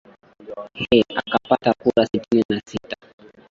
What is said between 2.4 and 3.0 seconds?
na sita